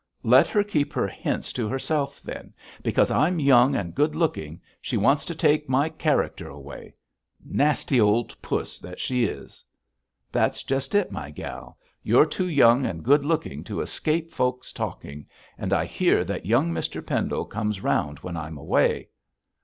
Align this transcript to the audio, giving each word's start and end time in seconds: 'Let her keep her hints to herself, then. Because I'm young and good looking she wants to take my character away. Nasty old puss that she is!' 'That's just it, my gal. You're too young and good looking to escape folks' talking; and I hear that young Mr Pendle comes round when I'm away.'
'Let 0.23 0.47
her 0.47 0.63
keep 0.63 0.93
her 0.93 1.07
hints 1.07 1.53
to 1.53 1.67
herself, 1.67 2.23
then. 2.23 2.55
Because 2.81 3.11
I'm 3.11 3.39
young 3.39 3.75
and 3.75 3.93
good 3.93 4.15
looking 4.15 4.59
she 4.81 4.97
wants 4.97 5.25
to 5.25 5.35
take 5.35 5.69
my 5.69 5.89
character 5.89 6.47
away. 6.49 6.95
Nasty 7.45 8.01
old 8.01 8.35
puss 8.41 8.79
that 8.79 8.99
she 8.99 9.25
is!' 9.25 9.63
'That's 10.31 10.63
just 10.63 10.95
it, 10.95 11.11
my 11.11 11.29
gal. 11.29 11.77
You're 12.01 12.25
too 12.25 12.47
young 12.49 12.83
and 12.83 13.03
good 13.03 13.23
looking 13.23 13.63
to 13.65 13.79
escape 13.81 14.31
folks' 14.31 14.73
talking; 14.73 15.27
and 15.55 15.71
I 15.71 15.85
hear 15.85 16.23
that 16.23 16.47
young 16.47 16.71
Mr 16.71 17.05
Pendle 17.05 17.45
comes 17.45 17.81
round 17.83 18.17
when 18.21 18.35
I'm 18.35 18.57
away.' 18.57 19.07